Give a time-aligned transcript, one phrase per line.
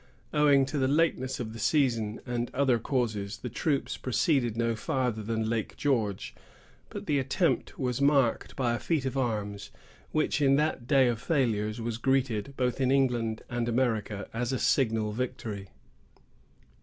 [0.33, 5.21] Owing to the lateness of the season, and other causes, the troops proceeded no farther
[5.21, 6.33] than Lake George;
[6.89, 9.69] but the attempt was marked by a feat of arms,
[10.11, 14.57] which, in that day of failures, was greeted, both in England and America, as a
[14.57, 15.69] signal victory.